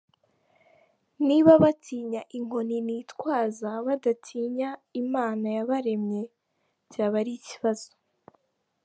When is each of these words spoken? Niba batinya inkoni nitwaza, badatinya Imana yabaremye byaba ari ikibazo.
Niba 1.27 1.51
batinya 1.63 2.21
inkoni 2.37 2.77
nitwaza, 2.87 3.69
badatinya 3.85 4.69
Imana 5.01 5.47
yabaremye 5.57 6.21
byaba 6.89 7.17
ari 7.21 7.33
ikibazo. 7.39 7.89